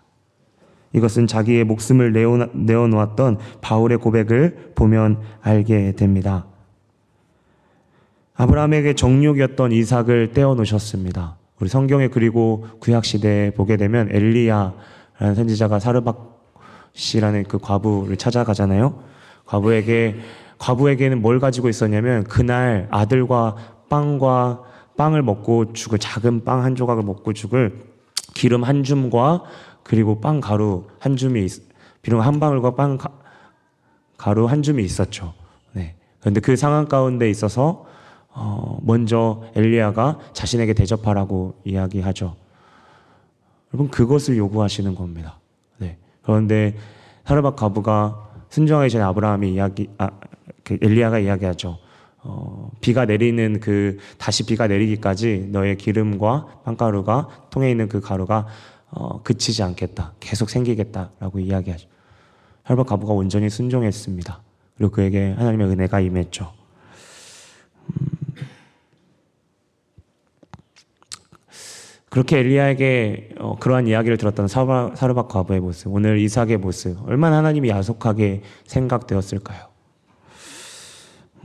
[0.93, 2.13] 이것은 자기의 목숨을
[2.55, 6.47] 내어놓았던 바울의 고백을 보면 알게 됩니다.
[8.35, 11.37] 아브라함에게 정욕이었던 이삭을 떼어놓으셨습니다.
[11.61, 16.39] 우리 성경에 그리고 구약시대에 보게 되면 엘리야라는 선지자가 사르박
[16.93, 19.03] 씨라는 그 과부를 찾아가잖아요.
[19.45, 20.17] 과부에게
[20.59, 23.57] 과부에게는 뭘 가지고 있었냐면 그날 아들과
[23.89, 24.63] 빵과
[24.97, 27.85] 빵을 먹고 죽을 작은 빵 한 조각을 먹고 죽을
[28.35, 29.43] 기름 한 줌과
[29.89, 31.47] 그리고 빵 가루 한 줌이
[32.03, 35.33] 비록 한 방울과 빵 가, 루한 줌이 있었죠.
[35.73, 35.97] 네.
[36.21, 37.87] 그런데 그 상황 가운데 있어서
[38.29, 42.37] 어, 먼저 엘리야가 자신에게 대접하라고 이야기하죠.
[43.73, 45.41] 여러분 그것을 요구하시는 겁니다.
[45.79, 45.97] 네.
[46.21, 46.77] 그런데
[47.25, 50.11] 사르밧 가부가 순종하기 전에 아브라함이 이야기, 아,
[50.65, 51.79] 그 엘리야가 이야기하죠.
[52.25, 58.47] 어, 비가 내리는 그 다시 비가 내리기까지 너의 기름과 빵가루가 통에 있는 그 가루가
[58.91, 60.15] 어, 그치지 않겠다.
[60.21, 61.89] 계속 생기겠다라고 이야기하죠.
[62.65, 64.43] 혈박 가부가 온전히 순종했습니다.
[64.77, 66.53] 그리고 그에게 하나님의 은혜가 임했죠.
[72.11, 77.69] 그렇게 엘리야에게 어, 그러한 이야기를 들었던 사르 사르박 과부의 모습, 오늘 이삭의 모습, 얼마나 하나님이
[77.69, 79.67] 야속하게 생각되었을까요?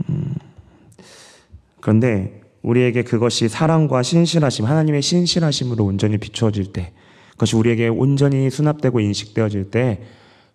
[0.10, 0.36] 음,
[1.82, 6.94] 그런데 우리에게 그것이 사랑과 신실하심, 하나님의 신실하심으로 온전히 비추어질 때,
[7.34, 10.02] 그것이 우리에게 온전히 수납되고 인식되어질 때,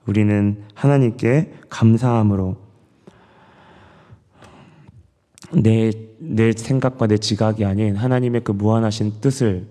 [0.07, 2.57] 우리는 하나님께 감사함으로
[5.53, 9.69] 내, 내 생각과 내 지각이 아닌 하나님의 그 무한하신 뜻을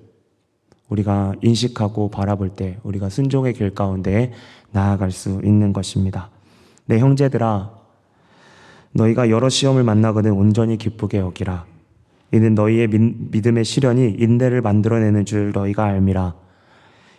[0.90, 4.32] 우리가 인식하고 바라볼 때 우리가 순종의 길 가운데
[4.72, 6.30] 나아갈 수 있는 것입니다.
[6.86, 7.72] 내 형제들아,
[8.94, 11.66] 너희가 여러 시험을 만나거든 온전히 기쁘게 여기라.
[12.32, 16.36] 이는 너희의 믿음의 시련이 인내를 만들어내는 줄 너희가 알미라.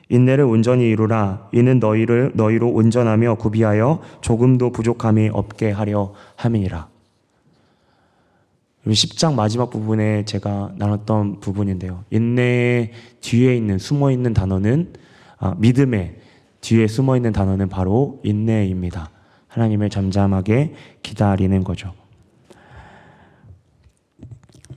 [0.08, 1.48] 인내를 온전히 이루라.
[1.52, 6.88] 이는 너희를 너희로 온전하며 구비하여 조금도 부족함이 없게 하려 함이니라.
[8.86, 12.04] 10장 마지막 부분에 제가 나눴던 부분인데요.
[12.10, 14.94] 인내의 뒤에 있는 숨어 있는 단어는
[15.38, 16.16] 아, 믿음의
[16.62, 19.10] 뒤에 숨어 있는 단어는 바로 인내입니다.
[19.48, 21.92] 하나님을 잠잠하게 기다리는 거죠.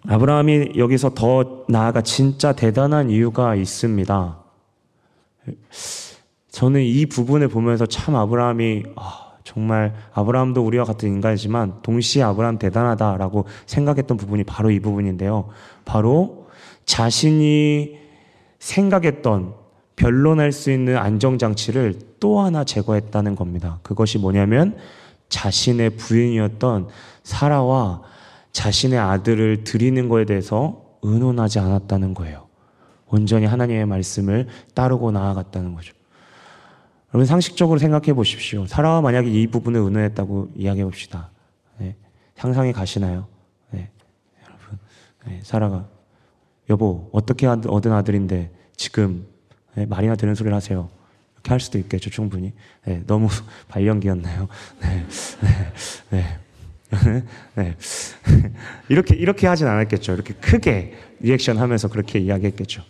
[0.08, 4.41] 아브라함이 여기서 더 나아가 진짜 대단한 이유가 있습니다.
[6.50, 13.46] 저는 이 부분을 보면서 참 아브라함이 아, 정말 아브라함도 우리와 같은 인간이지만 동시에 아브라함 대단하다라고
[13.66, 15.50] 생각했던 부분이 바로 이 부분인데요.
[15.86, 16.48] 바로
[16.86, 17.98] 자신이
[18.60, 19.54] 생각했던
[19.96, 23.80] 변론할 수 있는 안정장치를 또 하나 제거했다는 겁니다.
[23.84, 24.78] 그것이 뭐냐면
[25.30, 26.90] 자신의 부인이었던
[27.24, 28.02] 사라와
[28.52, 32.51] 자신의 아들을 드리는 것에 대해서 의논하지 않았다는 거예요.
[33.12, 35.94] 온전히 하나님의 말씀을 따르고 나아갔다는 거죠.
[37.14, 38.66] 여러분 상식적으로 생각해 보십시오.
[38.66, 41.30] 사라와 만약에 이 부분을 의논했다고 이야기해 봅시다.
[41.78, 41.96] 네.
[42.36, 43.28] 상상이 가시나요?
[43.72, 43.90] 네.
[44.44, 44.80] 여러분,
[45.28, 45.42] 네.
[45.44, 45.88] 사라가
[46.70, 49.28] 여보 어떻게 얻은 아들인데 지금
[49.76, 49.86] 네.
[49.86, 50.90] 말이나 되는 소리를 하세요.
[51.36, 52.54] 이렇게 할 수도 있겠죠 충분히.
[52.86, 53.04] 네.
[53.08, 53.28] 너무
[53.68, 54.48] 발연기였나요?
[54.80, 55.06] 네.
[55.42, 55.74] 네.
[56.12, 56.40] 네.
[57.56, 57.76] 네.
[58.90, 60.14] 이렇게 이렇게 하진 않았겠죠.
[60.14, 62.84] 이렇게 크게 리액션하면서 그렇게 이야기했겠죠.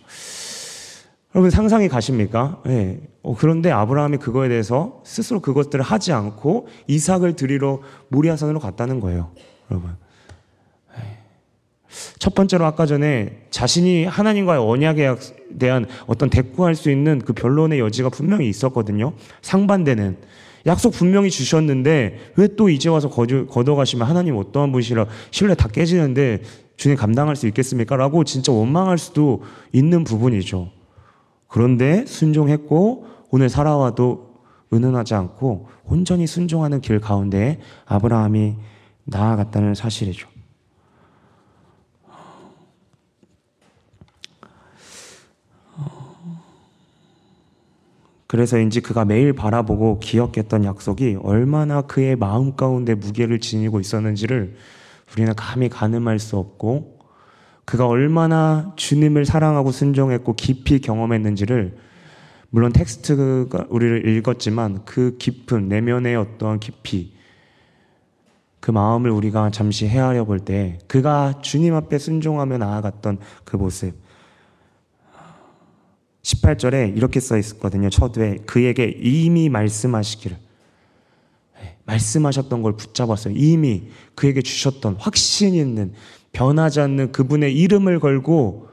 [1.34, 2.60] 여러분 상상이 가십니까?
[2.66, 3.00] 네.
[3.22, 9.30] 어, 그런데 아브라함이 그거에 대해서 스스로 그것들을 하지 않고 이삭을 드리러 모리아산으로 갔다는 거예요.
[9.70, 9.96] 여러분.
[10.94, 11.18] 네.
[12.18, 15.14] 첫 번째로 아까 전에 자신이 하나님과의 언약에
[15.58, 19.14] 대한 어떤 대꾸할 수 있는 그 변론의 여지가 분명히 있었거든요.
[19.40, 20.18] 상반되는
[20.66, 26.42] 약속 분명히 주셨는데 왜 또 이제 와서 걷어가시면 하나님 어떠한 분이시라 신뢰 다 깨지는데
[26.76, 27.96] 주님 감당할 수 있겠습니까?
[27.96, 30.70] 라고 진짜 원망할 수도 있는 부분이죠.
[31.48, 34.32] 그런데 순종했고 오늘 살아와도
[34.72, 38.54] 은은하지 않고 온전히 순종하는 길 가운데 아브라함이
[39.04, 40.28] 나아갔다는 사실이죠.
[48.32, 54.56] 그래서인지 그가 매일 바라보고 기억했던 약속이 얼마나 그의 마음 가운데 무게를 지니고 있었는지를
[55.12, 56.98] 우리는 감히 가늠할 수 없고
[57.66, 61.76] 그가 얼마나 주님을 사랑하고 순종했고 깊이 경험했는지를
[62.48, 67.14] 물론 텍스트가 우리를 읽었지만 그 깊은 내면의 어떠한 깊이
[68.60, 74.01] 그 마음을 우리가 잠시 헤아려 볼 때 그가 주님 앞에 순종하며 나아갔던 그 모습
[76.22, 77.90] 18절에 이렇게 써 있었거든요.
[77.90, 80.36] 첫회 그에게 이미 말씀하시기를
[81.60, 83.34] 네, 말씀하셨던 걸 붙잡았어요.
[83.36, 85.92] 이미 그에게 주셨던 확신 있는
[86.32, 88.68] 변하지 않는 그분의 이름을 걸고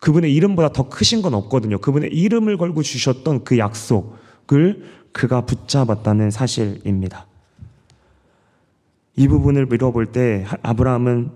[0.00, 1.78] 그분의 이름보다 더 크신 건 없거든요.
[1.78, 7.26] 그분의 이름을 걸고 주셨던 그 약속을 그가 붙잡았다는 사실입니다.
[9.16, 11.30] 이 부분을 밀어볼 때 아브라함은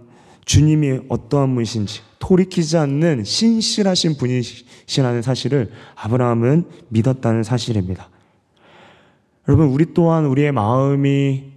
[0.44, 8.09] 주님이 어떠한 분이신지 돌이키지 않는 신실하신 분이시라는 사실을 아브라함은 믿었다는 사실입니다.
[9.48, 11.52] 여러분, 우리 또한 우리의 마음이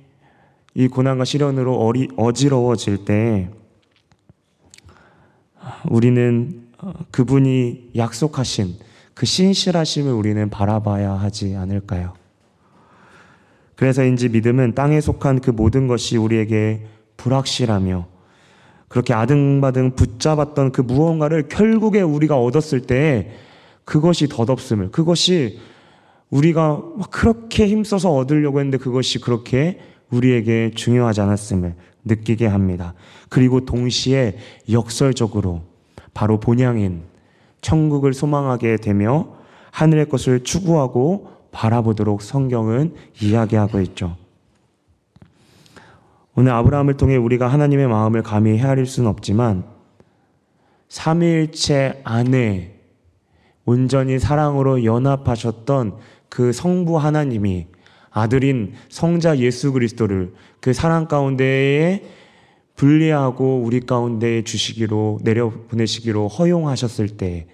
[0.75, 3.49] 이 고난과 시련으로 어리, 어지러워질 때
[5.89, 8.75] 우리는 어, 그분이 약속하신
[9.13, 12.13] 그 신실하심을 우리는 바라봐야 하지 않을까요?
[13.75, 18.16] 그래서인지 믿음은 땅에 속한 그 모든 것이 우리에게 불확실하며
[18.89, 23.31] 그렇게 아등바등 붙잡았던 그 무언가를 결국에 우리가 얻었을 때
[23.83, 25.59] 그것이 덧없음을, 그것이
[26.29, 32.93] 우리가 그렇게 힘써서 얻으려고 했는데 그것이 그렇게 우리에게 중요하지 않았음을 느끼게 합니다.
[33.29, 34.37] 그리고 동시에
[34.71, 35.61] 역설적으로
[36.13, 37.03] 바로 본향인
[37.61, 39.35] 천국을 소망하게 되며
[39.71, 44.15] 하늘의 것을 추구하고 바라보도록 성경은 이야기하고 있죠.
[46.37, 49.65] 오늘 아브라함을 통해 우리가 하나님의 마음을 감히 헤아릴 수는 없지만
[50.87, 52.79] 삼일체 안에
[53.65, 55.97] 온전히 사랑으로 연합하셨던
[56.29, 57.67] 그 성부 하나님이
[58.11, 62.03] 아들인 성자 예수 그리스도를 그 사랑 가운데에
[62.77, 67.47] 분리하고 우리 가운데 주시기로 내려 보내시기로 허용하셨을 때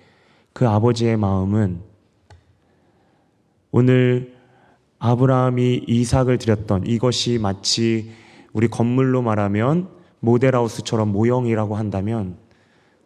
[0.54, 1.82] 그 아버지의 마음은
[3.72, 4.36] 오늘
[5.00, 8.12] 아브라함이 이삭을 드렸던 이것이 마치
[8.54, 9.90] 우리 건물로 말하면
[10.20, 12.38] 모델하우스처럼 모형이라고 한다면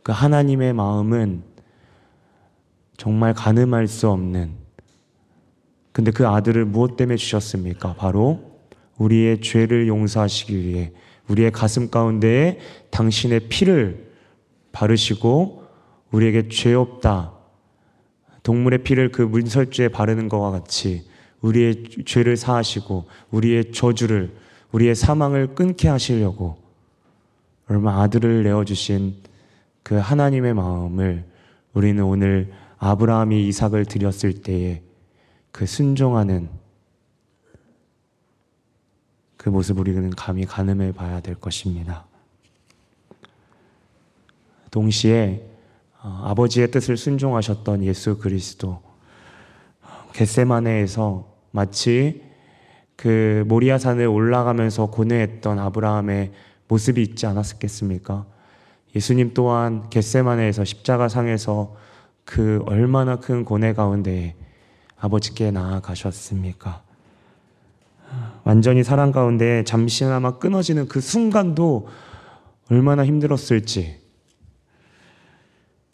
[0.04, 1.44] 그 하나님의 마음은
[2.98, 4.52] 정말 가늠할 수 없는
[5.92, 7.96] 근데 그 아들을 무엇 때문에 주셨습니까?
[7.96, 8.60] 바로
[8.98, 10.92] 우리의 죄를 용서하시기 위해
[11.28, 12.60] 우리의 가슴 가운데에
[12.92, 14.12] 당신의 피를
[14.72, 15.64] 바르시고
[16.12, 17.34] 우리에게 죄 없다.
[18.44, 21.04] 동물의 피를 그 문설주에 바르는 것과 같이
[21.42, 24.36] 우리의 죄를 사하시고 우리의 저주를
[24.72, 26.58] 우리의 사망을 끊게 하시려고
[27.68, 29.16] 얼마 아들을 내어주신
[29.84, 31.26] 그 하나님의 마음을
[31.74, 34.82] 우리는 오늘 아브라함이 이삭을 드렸을 때에
[35.52, 36.50] 그 순종하는
[39.38, 42.06] 그 모습 우리는 감히 가늠해 봐야 될 것입니다.
[44.72, 45.48] 동시에
[46.02, 48.82] 어, 아버지의 뜻을 순종하셨던 예수 그리스도
[50.14, 52.27] 겟세마네에서 마치
[52.98, 56.32] 그 모리아산을 올라가면서 고뇌했던 아브라함의
[56.68, 58.26] 모습이 있지 않았겠습니까?
[58.96, 61.76] 예수님 또한 겟세마네에서 십자가 상에서
[62.26, 64.36] 그 얼마나 큰 고뇌 가운데
[65.00, 66.82] 아버지께 나아가셨습니까?
[68.44, 71.88] 완전히 사랑 가운데 잠시나마 끊어지는 그 순간도
[72.72, 74.00] 얼마나 힘들었을지.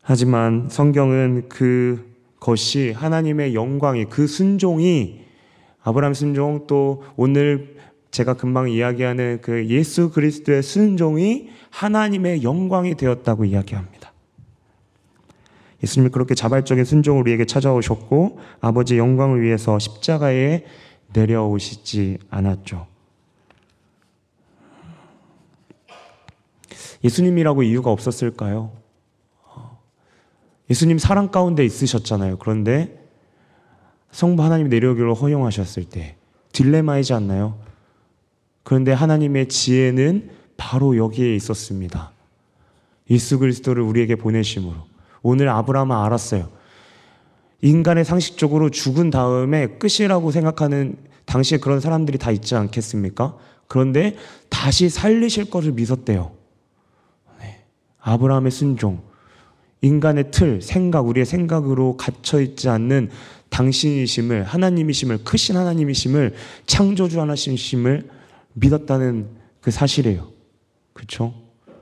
[0.01, 5.22] 하지만 성경은 그 것이 하나님의 영광이 그 순종이
[5.83, 7.77] 아브라함 순종 또 오늘
[8.11, 14.13] 제가 금방 이야기하는 그 예수 그리스도의 순종이 하나님의 영광이 되었다고 이야기합니다.
[15.83, 20.63] 예수님이 그렇게 자발적인 순종을 우리에게 찾아오셨고 아버지 영광을 위해서 십자가에
[21.11, 22.87] 내려오시지 않았죠.
[27.03, 28.71] 예수님이라고 이유가 없었을까요?
[30.69, 32.37] 예수님 사랑 가운데 있으셨잖아요.
[32.37, 33.02] 그런데
[34.13, 36.15] 성부 하나님 내려오기를 허용하셨을 때
[36.53, 37.59] 딜레마이지 않나요?
[38.63, 42.11] 그런데 하나님의 지혜는 바로 여기에 있었습니다.
[43.09, 44.75] 예수 그리스도를 우리에게 보내심으로
[45.23, 46.49] 오늘 아브라함은 알았어요.
[47.61, 50.95] 인간의 상식적으로 죽은 다음에 끝이라고 생각하는
[51.25, 53.35] 당시에 그런 사람들이 다 있지 않겠습니까?
[53.67, 54.15] 그런데
[54.49, 56.31] 다시 살리실 것을 믿었대요.
[57.39, 57.63] 네.
[57.99, 59.01] 아브라함의 순종.
[59.81, 63.09] 인간의 틀, 생각, 우리의 생각으로 갇혀있지 않는
[63.53, 66.33] 당신이심을, 하나님이심을, 크신 하나님이심을,
[66.65, 68.09] 창조주 하나님이심을
[68.53, 69.27] 믿었다는
[69.61, 70.27] 그 사실이에요.
[70.93, 71.35] 그렇죠?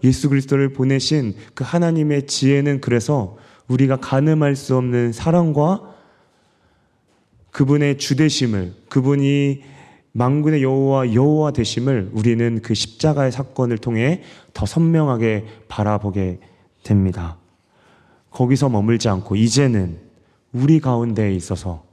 [0.03, 3.38] 예수 그리스도를 보내신 그 하나님의 지혜는 그래서
[3.69, 5.95] 우리가 가늠할 수 없는 사랑과
[7.51, 9.63] 그분의 주되심을 그분이
[10.11, 16.39] 망군의 여호와 여호와 되심을 우리는 그 십자가의 사건을 통해 더 선명하게 바라보게
[16.84, 17.38] 됩니다.
[18.30, 20.11] 거기서 머물지 않고 이제는
[20.54, 21.84] 우리 가운데에 있어서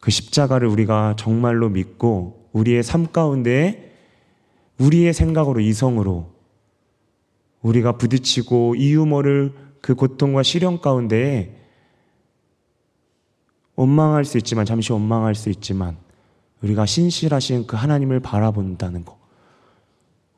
[0.00, 3.94] 그 십자가를 우리가 정말로 믿고 우리의 삶 가운데
[4.78, 6.30] 우리의 생각으로 이성으로
[7.62, 11.54] 우리가 부딪히고 이 유머를 그 고통과 시련 가운데에
[13.74, 15.96] 원망할 수 있지만 잠시 원망할 수 있지만
[16.62, 19.18] 우리가 신실하신 그 하나님을 바라본다는 거.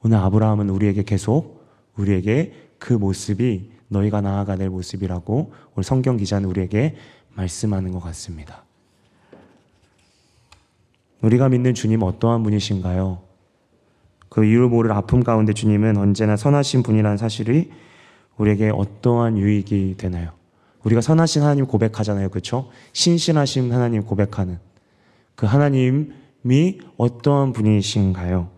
[0.03, 1.67] 오늘 아브라함은 우리에게 계속
[1.97, 6.97] 우리에게 그 모습이 너희가 나아가 될 모습이라고 오늘 성경 기자는 우리에게
[7.35, 8.65] 말씀하는 것 같습니다.
[11.21, 13.21] 우리가 믿는 주님 어떠한 분이신가요?
[14.31, 17.71] 그 이유 모를 아픔 가운데 주님은 언제나 선하신 분이라는 사실이
[18.39, 20.31] 우리에게 어떠한 유익이 되나요?
[20.85, 22.31] 우리가 선하신 하나님 고백하잖아요.
[22.31, 22.71] 그렇죠?
[22.93, 24.59] 신신하신 하나님 고백하는
[25.35, 28.49] 그 하나님이 어떠한 분이신가요?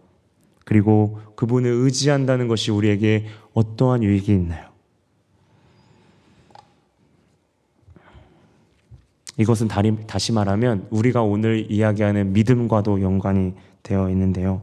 [0.64, 4.72] 그리고 그분을 의지한다는 것이 우리에게 어떠한 유익이 있나요?
[9.39, 9.68] 이것은
[10.07, 14.62] 다시 말하면 우리가 오늘 이야기하는 믿음과도 연관이 되어 있는데요.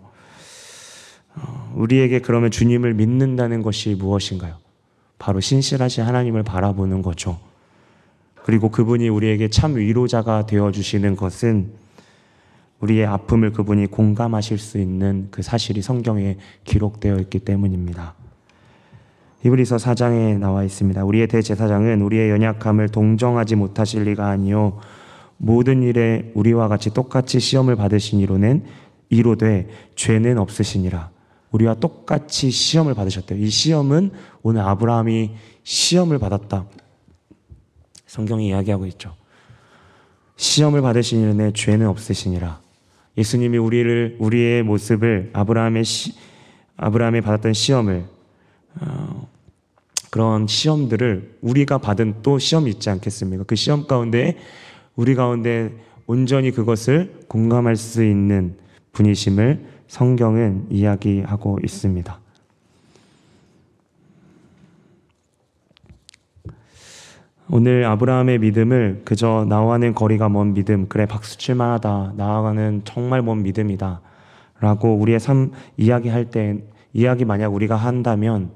[1.36, 4.56] 어, 우리에게 그러면 주님을 믿는다는 것이 무엇인가요?
[5.18, 7.40] 바로 신실하신 하나님을 바라보는 거죠.
[8.44, 11.72] 그리고 그분이 우리에게 참 위로자가 되어 주시는 것은
[12.80, 18.16] 우리의 아픔을 그분이 공감하실 수 있는 그 사실이 성경에 기록되어 있기 때문입니다.
[19.42, 21.04] 히브리서 4장에 나와 있습니다.
[21.04, 24.80] 우리의 대제사장은 우리의 연약함을 동정하지 못하실 리가 아니요
[25.38, 28.66] 모든 일에 우리와 같이 똑같이 시험을 받으신 이로는
[29.10, 31.10] 이로되 죄는 없으시니라.
[31.52, 33.40] 우리와 똑같이 시험을 받으셨대요.
[33.40, 34.12] 이 시험은
[34.44, 35.32] 오늘 아브라함이
[35.64, 36.66] 시험을 받았다.
[38.06, 39.16] 성경이 이야기하고 있죠.
[40.36, 42.60] 시험을 받으신 이는 죄는 없으시니라.
[43.18, 46.14] 예수님이 우리를 우리의 모습을 아브라함의 시,
[46.78, 48.19] 아브라함이 받았던 시험을 어,
[50.10, 53.44] 그런 시험들을 우리가 받은 또 시험이 있지 않겠습니까?
[53.46, 54.38] 그 시험 가운데
[54.96, 55.72] 우리 가운데
[56.08, 58.56] 온전히 그것을 공감할 수 있는
[58.94, 62.20] 분이심을 성경은 이야기하고 있습니다.
[67.52, 74.02] 오늘 아브라함의 믿음을 그저 나와는 거리가 먼 믿음, 그래 박수 칠만하다, 나아가는 정말 먼 믿음이다.
[74.60, 76.64] 라고 우리의 삶 이야기할 때,
[76.94, 78.52] 이야기 만약 우리가 한다면,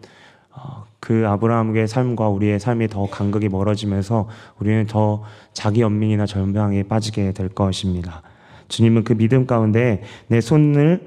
[0.52, 4.30] 어, 그 아브라함의 삶과 우리의 삶이 더 간극이 멀어지면서
[4.60, 8.22] 우리는 더 자기 연민이나 절망에 빠지게 될 것입니다.
[8.70, 11.06] 주님은 그 믿음 가운데 내 손을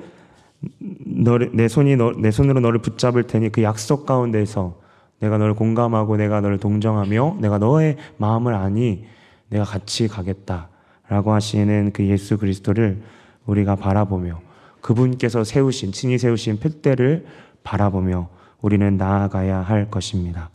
[1.04, 4.76] 너를, 내 손이 너, 내 손으로 너를 붙잡을 테니 그 약속 가운데서
[5.20, 9.04] 내가 너를 공감하고 내가 너를 동정하며 내가 너의 마음을 아니
[9.48, 13.02] 내가 같이 가겠다라고 하시는 그 예수 그리스도를
[13.46, 14.40] 우리가 바라보며
[14.86, 17.26] 그분께서 세우신 친히 세우신 표대를
[17.64, 18.28] 바라보며
[18.60, 20.50] 우리는 나아가야 할 것입니다.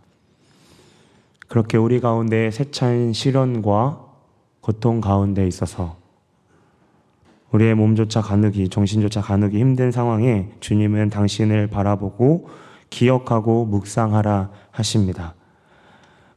[1.50, 4.06] 그렇게 우리 가운데 세찬 시련과
[4.62, 5.98] 고통 가운데 있어서
[7.52, 12.48] 우리의 몸조차 가누기, 정신조차 가누기 힘든 상황에 주님은 당신을 바라보고
[12.90, 15.36] 기억하고 묵상하라 하십니다.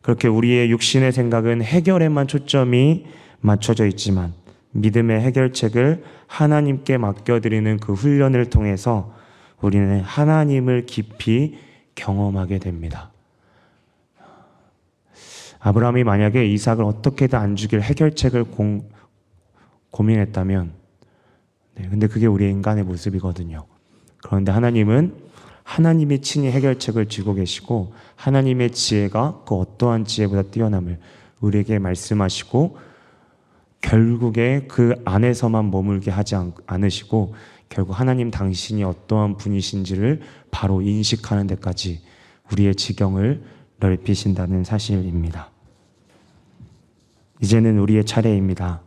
[0.03, 3.07] 그렇게 우리의 육신의 생각은 해결에만 초점이
[3.41, 4.35] 맞춰져 있지만
[4.73, 6.03] 믿음의 해결책을
[6.35, 9.15] 하나님께 맡겨드리는 그 훈련을 통해서
[9.61, 11.57] 우리는 하나님을 깊이
[11.95, 13.13] 경험하게 됩니다.
[15.61, 18.89] 아브라함이 만약에 이삭을 어떻게든 안 죽일 해결책을 공,
[19.93, 20.73] 고민했다면,
[21.77, 23.65] 네, 근데 그게 우리의 인간의 모습이거든요.
[24.25, 25.15] 그런데 하나님은
[25.63, 30.99] 하나님이 친히 해결책을 쥐고 계시고 하나님의 지혜가 그 어떠한 지혜보다 뛰어남을
[31.41, 32.77] 우리에게 말씀하시고
[33.85, 37.35] 결국에 그 안에서만 머물게 하지 않으시고
[37.69, 42.01] 결국 하나님 당신이 어떠한 분이신지를 바로 인식하는 데까지
[42.51, 43.43] 우리의 지경을
[43.81, 45.51] 넓히신다는 사실입니다.
[47.43, 48.81] 이제는 우리의 차례입니다.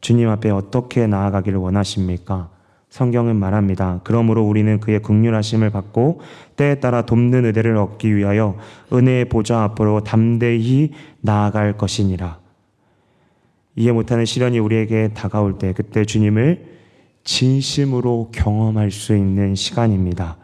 [0.00, 2.48] 주님 앞에 어떻게 나아가기를 원하십니까?
[2.88, 4.00] 성경은 말합니다.
[4.02, 6.22] 그러므로 우리는 그의 극률하심을 받고
[6.56, 8.56] 때에 따라 돕는 의대를 얻기 위하여
[8.90, 12.45] 은혜의 보좌 앞으로 담대히 나아갈 것이니라.
[13.76, 16.76] 이해 못하는 시련이 우리에게 다가올 때 그때 주님을
[17.24, 20.38] 진심으로 경험할 수 있는 시간입니다.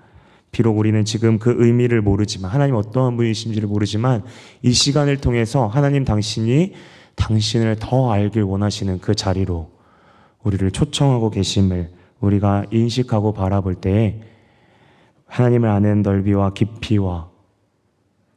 [0.51, 4.23] 비록 우리는 지금 그 의미를 모르지만 하나님 어떠한 분이신지를 모르지만
[4.61, 6.75] 이 시간을 통해서 하나님 당신이
[7.15, 9.71] 당신을 더 알길 원하시는 그 자리로
[10.43, 14.21] 우리를 초청하고 계심을 우리가 인식하고 바라볼 때에
[15.27, 17.31] 하나님을 아는 넓이와 깊이와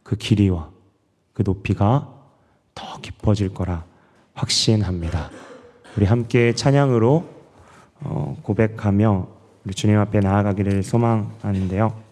[0.03, 0.71] 그 길이와
[1.33, 2.13] 그 높이가
[2.73, 3.85] 더 깊어질 거라
[4.35, 5.31] 확신합니다.
[5.97, 7.25] 우리 함께 찬양으로
[8.01, 9.27] 어, 고백하며
[9.65, 12.04] 우리 주님 앞에 나아가기를 소망하는데요.